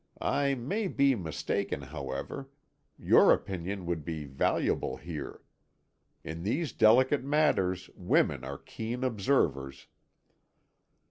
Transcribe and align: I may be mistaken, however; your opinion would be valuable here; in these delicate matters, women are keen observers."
I 0.19 0.55
may 0.55 0.87
be 0.87 1.13
mistaken, 1.13 1.79
however; 1.83 2.49
your 2.97 3.31
opinion 3.31 3.85
would 3.85 4.03
be 4.03 4.25
valuable 4.25 4.97
here; 4.97 5.43
in 6.23 6.41
these 6.41 6.71
delicate 6.73 7.23
matters, 7.23 7.87
women 7.95 8.43
are 8.43 8.57
keen 8.57 9.03
observers." 9.03 9.85